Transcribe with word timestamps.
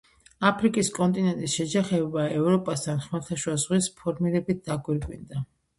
აფრიკის 0.47 0.89
კონტინენტის 0.95 1.59
შეჯახება 1.59 2.25
ევროპასთან 2.41 3.07
ხმელთაშუა 3.07 3.63
ზღვის 3.67 3.95
ფორმირებით 4.03 4.71
დაგვირგვინდა. 4.73 5.51